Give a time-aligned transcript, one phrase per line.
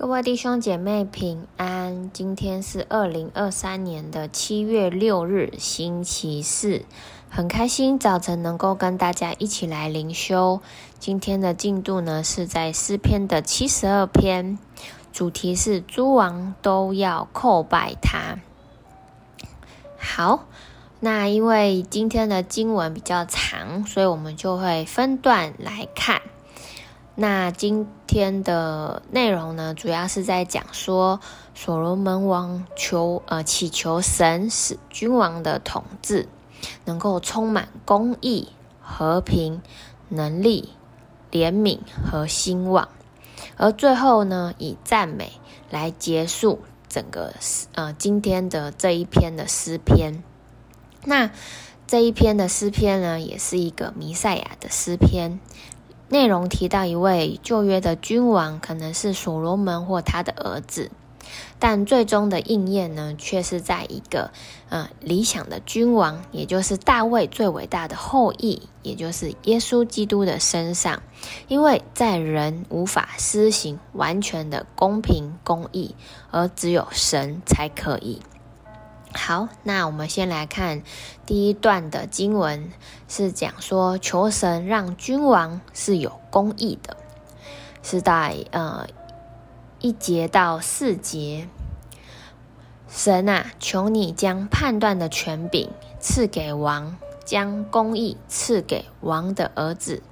[0.00, 6.86] 各位弟兄姐妹平安，今天是二零二三年的七月六日，星期四，
[7.28, 10.62] 很开心早晨能够跟大家一起来灵修。
[10.98, 14.58] 今天的进度呢是在诗篇的七十二篇，
[15.12, 18.38] 主题是诸王都要叩拜他。
[19.98, 20.46] 好，
[20.98, 26.22] 那因为今天的经文比较长，所以我们就会分段来看。
[27.20, 31.20] 那今天的内容呢，主要是在讲说
[31.54, 36.26] 所罗门王求呃祈求神使君王的统治
[36.86, 38.48] 能够充满公义、
[38.80, 39.60] 和平、
[40.08, 40.70] 能力、
[41.30, 42.88] 怜悯和兴旺，
[43.58, 45.32] 而最后呢，以赞美
[45.68, 47.34] 来结束整个
[47.74, 50.22] 呃今天的这一篇的诗篇。
[51.04, 51.30] 那
[51.86, 55.38] 这一篇的诗篇呢，也是一个弥赛亚的诗篇。
[56.10, 60.90] 内容提到一位旧约的君王，可能是所罗门或他的儿子，
[61.60, 64.32] 但最终的应验呢，却是在一个
[64.70, 71.00] 呃理想的君王，也就是大卫最伟大的后裔，也就是耶稣基督的身上，
[71.46, 75.94] 因为在人无法施行完全的公平公义，
[76.32, 78.20] 而只有神才可以。
[79.12, 80.82] 好，那我们先来看
[81.26, 82.70] 第一段的经文，
[83.08, 86.96] 是讲说求神让君王是有公义的，
[87.82, 88.86] 是在呃
[89.80, 91.48] 一节到四节。
[92.88, 100.02] 神啊，求你将判断的权柄赐给王，将公义赐给王的儿子，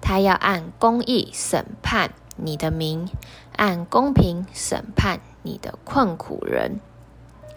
[0.00, 3.08] 他要按公义审判你的民，
[3.56, 6.80] 按公平审判你的困苦人。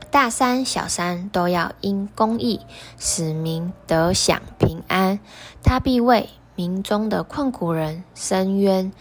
[0.10, 2.62] 大山小山都要因公义
[2.98, 5.20] 使民得享平安，
[5.62, 8.92] 他必为民中的困苦人伸冤，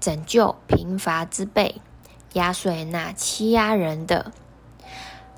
[0.00, 1.82] 拯救贫乏之辈，
[2.32, 4.32] 压碎那欺压人的。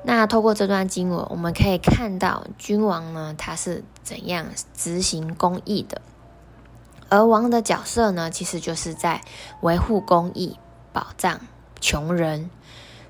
[0.05, 6.01] 那透过这段经文，我们可以看到君王呢，他是怎样执行公义的，
[7.09, 9.23] 而王的角色呢，其实就是在
[9.61, 10.57] 维护公义，
[10.93, 11.41] 保障
[11.81, 12.49] 穷人，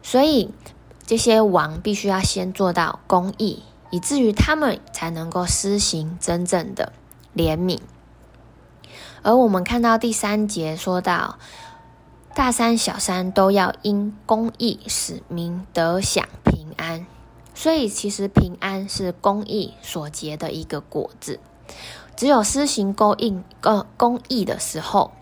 [0.03, 0.53] 所以。
[1.07, 6.93] 这些王必须要先做到公义，以至于他们才能够施行真正的
[7.35, 7.79] 怜悯。
[9.23, 11.39] 而我们看到第三节说到，
[12.35, 17.07] 大山小山都要因公义使民得享平安。
[17.55, 21.41] 所以，其实平安是公义所结的一个果子。
[22.15, 25.13] 只有施行公义、公公义的时候，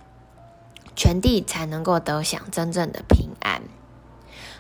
[0.97, 3.63] 全地才能够得享真正的平安。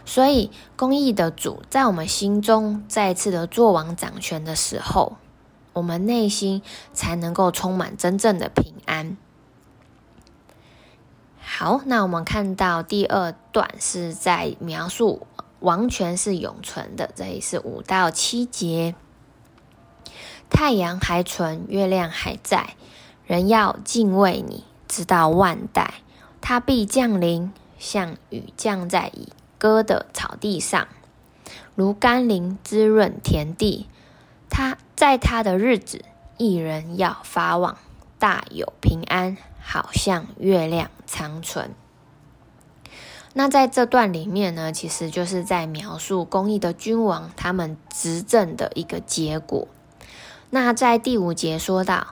[0.04, 5.16] 所以，公义的主在我们心中再次的作王掌权的时候，
[5.72, 9.16] 我们内心才能够充满真正的平安。
[11.40, 15.26] 好，那我们看到第二段是在描述
[15.60, 18.94] 王权是永存的，这里是五到七节。
[20.50, 22.76] 太阳还存，月亮还在，
[23.26, 25.94] 人要敬畏你，直到万代。
[26.40, 29.28] 他必降临，像雨降在以
[29.64, 30.88] 割的草地上，
[31.74, 33.86] 如甘霖滋润田地。
[34.50, 36.04] 他在他的日子，
[36.36, 37.78] 一人要发旺，
[38.18, 41.70] 大有平安，好像月亮长存。
[43.32, 49.66] 那在这段里面呢，其实就是在描述公义的君王他们执政的一个结果。
[50.50, 52.08] 那在第五节说到，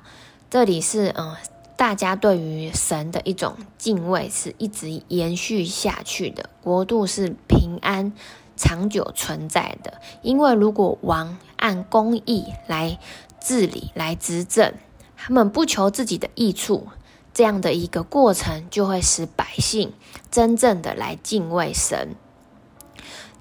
[0.49, 1.37] 这里是嗯。
[1.83, 8.13] 大家对于神的一种敬畏是一直延续下去的，国度是平安
[8.55, 10.01] 长久存在的。
[10.23, 13.01] 因为如果王按公义来
[13.41, 14.75] 治理、来执政，
[15.17, 16.87] 他们不求自己的益处，
[17.35, 19.93] 这样的一个过程就会使百姓
[20.31, 22.15] 真正的来敬畏神。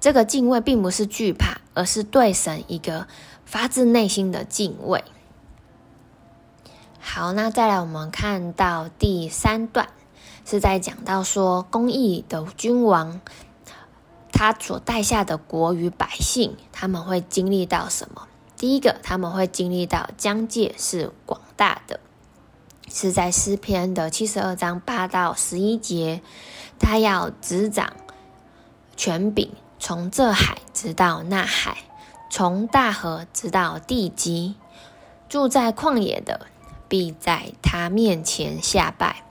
[0.00, 3.06] 这个敬畏并不是惧怕，而是对神一个
[3.44, 5.04] 发自内心的敬畏。
[7.04, 9.88] 好，那再来，我们看到第三段
[10.46, 13.20] 是在讲到说，公义的君王，
[14.32, 18.28] 他所带下的国与百姓，他们会经历到什么？
[18.56, 21.98] 第一个，他们会经历到疆界是广大的，
[22.88, 26.22] 是在诗篇的七十二章八到十一节，
[26.78, 27.94] 他要执掌
[28.96, 29.50] 权柄，
[29.80, 31.78] 从这海直到那海，
[32.30, 34.54] 从大河直到地极，
[35.28, 36.46] 住在旷野的。
[36.92, 39.24] 必在他面前下拜，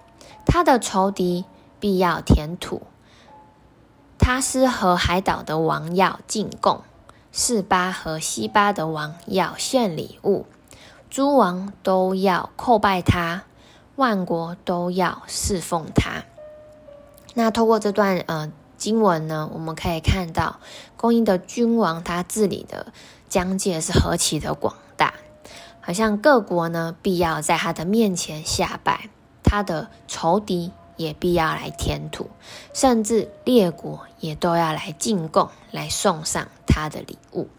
[0.47, 1.45] 他的仇敌
[1.79, 2.81] 必要填土。
[4.17, 6.81] 他施和海岛的王要进贡，
[7.31, 10.47] 四巴和西巴的王要献礼物，
[11.11, 13.43] 诸王都要叩拜他，
[13.95, 16.23] 万国都要侍奉他。
[17.35, 20.59] 那透过这段呃经文呢，我们可以看到
[20.97, 22.91] 公义的君王他治理的
[23.29, 25.13] 疆界是何其的广大，
[25.81, 29.09] 好像各国呢必要在他的面前下拜，
[29.43, 32.29] 他的仇敌也必要来填土，
[32.73, 37.49] 甚至列国也都要来进贡，来送上他的礼物。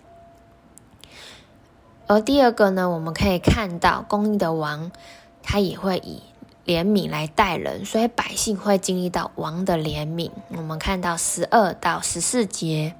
[2.07, 4.93] 而第二个呢，我们可以看到公义的王，
[5.43, 6.23] 他也会以
[6.65, 10.31] 怜悯来待人，所以百姓会经历到王的怜悯。
[10.57, 12.95] 我们看到十二到十四节，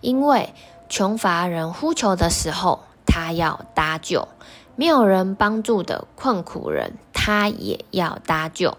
[0.00, 0.54] 因为
[0.88, 2.80] 穷乏人呼求的时候，
[3.18, 4.28] 他要搭救；
[4.74, 8.76] 没有人帮助的困苦人，他也要搭救。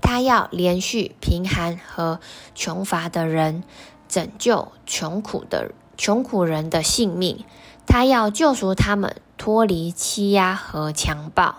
[0.00, 2.18] 他要连续贫寒和
[2.54, 3.62] 穷乏的人，
[4.08, 7.44] 拯救穷苦的穷苦人的性命。
[7.86, 11.56] 他要救赎他们脱离欺压和强暴，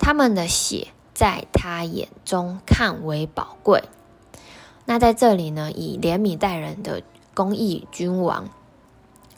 [0.00, 3.84] 他们的血在他眼中看为宝贵。
[4.86, 7.00] 那在这里呢，以怜悯待人的
[7.32, 8.48] 公义君王，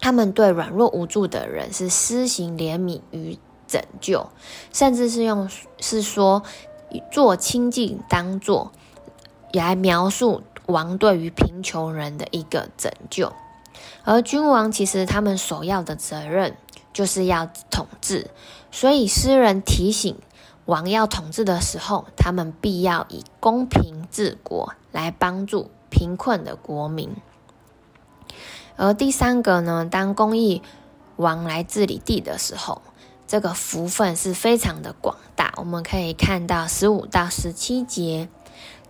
[0.05, 4.27] 他们对软弱无助的人是施行怜悯与拯救，
[4.71, 5.49] 甚至是用
[5.81, 6.43] 是说
[7.11, 8.71] 做清净当做
[9.51, 13.33] 来描述王对于贫穷人的一个拯救。
[14.05, 16.55] 而君王其实他们首要的责任
[16.93, 18.29] 就是要统治，
[18.71, 20.19] 所以诗人提醒
[20.67, 27.17] 王要统治的时候，他们必要以公平治国来帮助贫困的国民。
[28.77, 30.63] 而第三个呢，当公义
[31.17, 32.83] 王来治理地的时候，
[33.27, 35.53] 这个福分是非常的广大。
[35.57, 38.29] 我们可以看到十五到十七节，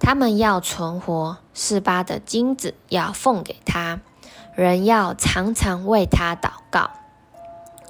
[0.01, 4.01] 他们要存活，四八的金子要奉给他。
[4.55, 6.91] 人要常常为他祷告，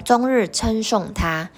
[0.02, 1.50] 终日称颂他。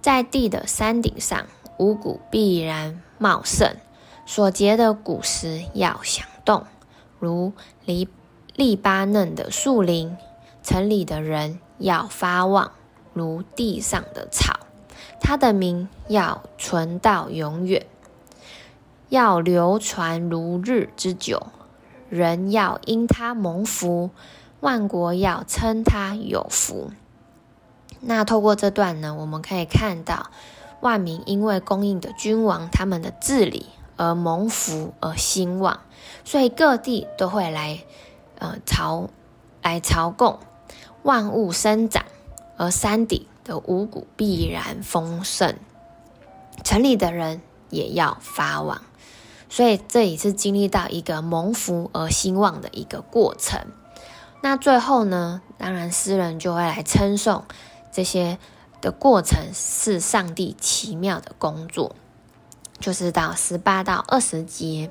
[0.00, 1.46] 在地的山顶上，
[1.78, 3.76] 五谷必然茂盛，
[4.24, 6.64] 所结的果实要响动，
[7.18, 7.52] 如
[7.84, 8.08] 黎
[8.56, 10.16] 利巴嫩的树林。
[10.62, 12.72] 城里的人要发旺，
[13.12, 14.58] 如地上的草。
[15.20, 17.86] 他的名要存到永远，
[19.08, 21.46] 要流传如日之久。
[22.08, 24.10] 人要因他蒙福，
[24.58, 26.90] 万国要称他有福。
[28.00, 30.30] 那透过这段呢，我们可以看到
[30.80, 33.66] 万民因为供应的君王他们的治理
[33.96, 35.80] 而蒙福而兴旺，
[36.24, 37.78] 所以各地都会来
[38.38, 39.10] 呃朝
[39.62, 40.38] 来朝贡，
[41.02, 42.04] 万物生长，
[42.56, 45.56] 而山顶的五谷必然丰盛，
[46.64, 47.40] 城里的人
[47.70, 48.82] 也要发旺。
[49.48, 53.60] 所以这也是经历到一个蒙福而兴旺的一个过程。
[54.42, 57.44] 那最后呢，当然诗人就会来称颂
[57.92, 58.38] 这些
[58.80, 61.94] 的过程是上帝奇妙的工作，
[62.78, 64.90] 就是到十八到二十节，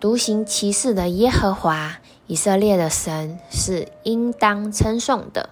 [0.00, 1.98] 独行其事的耶和华
[2.32, 5.50] 以色列的神是应当称颂的，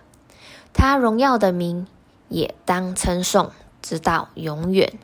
[0.73, 1.87] 他荣耀的名
[2.31, 3.51] 也当称颂，
[3.83, 4.99] 直到永远。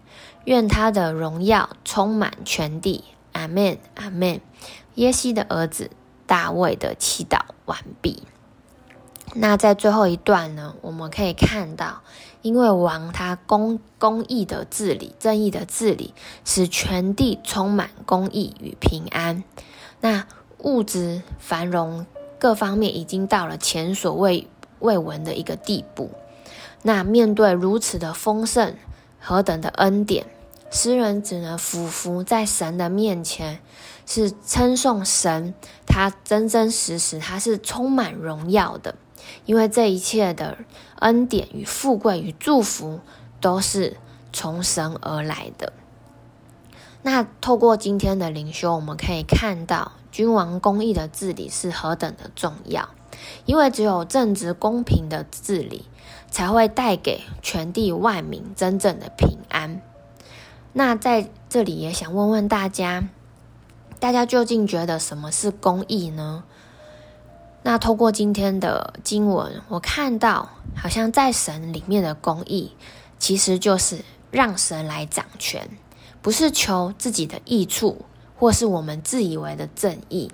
[0.46, 3.04] 愿他的荣耀充满全地。
[3.32, 4.40] 阿门，阿门。
[4.94, 5.90] 耶西的儿子
[6.26, 8.22] 大卫的祈祷完毕。
[9.34, 12.00] 那在最后一段呢，我们可以看到，
[12.40, 16.14] 因为王他公公义的治理、正义的治理，
[16.46, 19.44] 使全地充满公义与平安。
[20.00, 20.26] 那
[20.66, 22.06] 物质繁荣
[22.40, 24.48] 各方面已经到了前所未
[24.80, 26.10] 未闻的一个地步。
[26.82, 28.74] 那面对如此的丰盛，
[29.20, 30.26] 何等的恩典！
[30.68, 33.60] 诗人只能俯伏在神的面前，
[34.06, 35.54] 是称颂神，
[35.86, 38.96] 他真真实实，他是充满荣耀的，
[39.44, 40.58] 因为这一切的
[40.98, 42.98] 恩典与富贵与祝福
[43.40, 43.96] 都是
[44.32, 45.72] 从神而来的。
[47.06, 52.88] 那透过今天的灵修，我们可以看到君王公义的治理是何等的重要，
[53.44, 55.84] 因为只有正直公平的治理，
[56.32, 59.80] 才会带给全地万民真正的平安。
[60.72, 63.08] 那在这里也想问问大家，
[64.00, 66.42] 大家究竟觉得什么是公义呢？
[67.62, 72.72] 那透过今天的经文，我看到好像在神里面的公义，
[73.20, 74.00] 其实就是
[74.32, 75.70] 让神来掌权，
[76.26, 78.04] 不是求自己的益处，
[78.36, 80.32] 或是我们自以为的正义，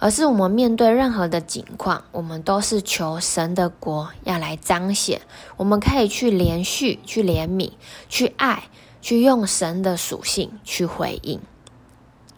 [0.00, 5.20] 而是我们面对任何的境况，我们都是求神的国要来彰显，
[5.56, 7.70] 我们可以去连续、去怜悯、
[8.08, 8.64] 去爱。
[9.00, 11.40] 去用神的属性去回应，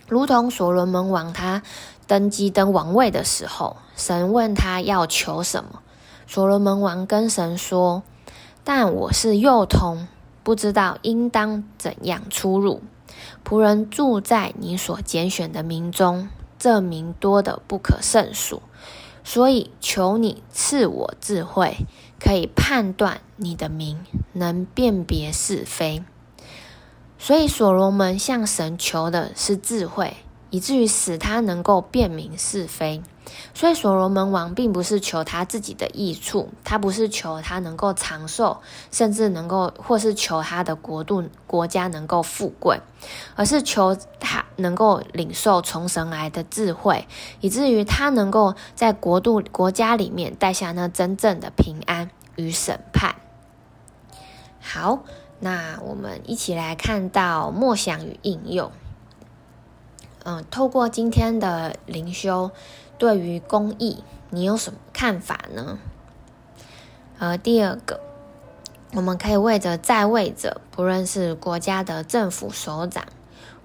[0.06, 1.62] 如同所罗门王他
[2.06, 5.80] 登基登王位的时候，神问他要求什么，
[6.26, 8.02] 所罗门王跟神说
[8.62, 10.06] ：“但我是幼童，
[10.44, 12.80] 不知道应当怎样出入。
[13.44, 18.62] 仆人住在你所拣选的民中，这名多的不可胜数。
[19.24, 21.78] 所以求你赐我智慧，
[22.20, 23.98] 可以判断你的名，
[24.34, 26.04] 能辨别是非。
[27.18, 30.18] 所以所罗门向神求的是智慧，
[30.54, 33.02] 以至于使他能够辨明是非。
[33.54, 38.58] 所以所罗门王并不是求他自己的益处，他不是求他能够长寿，
[38.92, 42.80] 甚至能够，或是求他的国度国家能够富贵，
[43.34, 47.08] 而是求他能够领受从神来的智慧，
[47.40, 53.16] 以至于他能够在国度国家里面带下那真正的平安与审判。
[54.60, 55.00] 好。
[55.40, 58.70] 那我们一起来看到默想与应用。
[60.24, 62.50] 嗯，透过今天的灵修，
[62.96, 65.78] 对于公益，你有什么看法呢？
[67.18, 68.00] 呃，第二个，
[68.94, 73.04] 我们可以为着在位者，不论是国家的政府首长，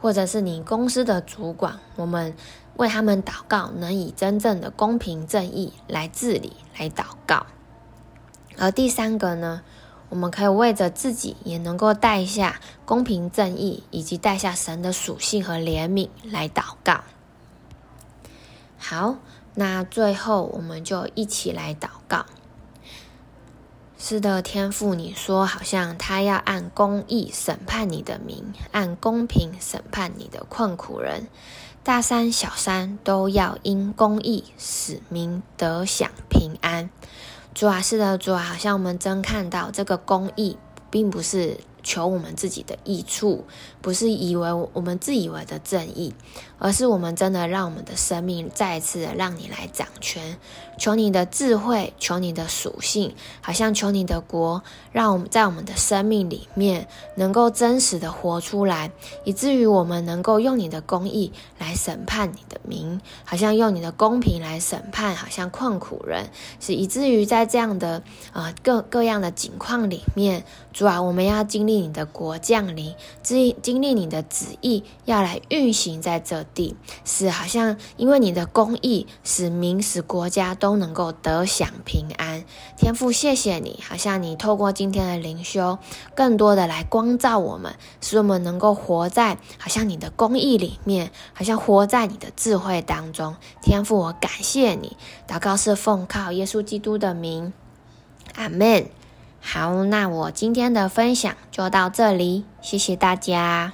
[0.01, 2.35] 或者是你公司的主管，我们
[2.75, 7.45] 为他们祷告，能以真正的公平正义来治理，来祷告。
[8.57, 9.61] 而第三个呢？
[10.09, 17.01] 我们可以为着自己，也能够带下公平正义，以及带下神的属性和怜悯来祷告。
[18.77, 19.17] 好，
[19.53, 22.25] 那最后我们就一起来祷告。
[24.01, 31.27] 是的，天父，你说好像他要按公义审判你的民，按公平审判你的困苦人，
[31.83, 36.89] 大山小山都要因公义使民得享平安。
[37.53, 40.57] 主啊，是的，主啊，好像我们真看到这个公益，
[40.89, 43.43] 并不是求我们自己的益处，
[43.81, 46.13] 不是以为我们自以为的正义，
[46.59, 50.37] 而是我们真的让我们的生命再一次的让你来掌权。
[50.77, 54.63] 求你的智慧，求你的属性，好像求你的国，
[54.93, 58.89] 让我们在我们的生命里面能够真实的活出来，
[59.25, 66.29] 以至于我们能够用你的公义来审判你的民，好像用你的公平来审判，好像困苦人，
[66.61, 68.01] 是以至于在这样的
[68.31, 76.75] 呃各各样的境况里面，主啊，我们要经历你的国降临，经经历你的旨意要来运行在这地，
[77.05, 80.79] 是好像因为你的公义使民使国家都。
[80.79, 82.45] 能够得享平安，
[82.77, 85.77] 天父，谢谢你，好像你透过今天的灵修，
[86.15, 93.35] 更多的来光照我们，使我们能够活在好像你的公义里面，好像活在你的智慧当中。
[93.61, 94.95] 天父，我感谢你，
[95.27, 97.51] 祷告是奉靠耶稣基督的名，
[98.35, 98.85] 阿门。
[99.41, 103.73] 好，那我今天的分享就到这里，谢谢大家。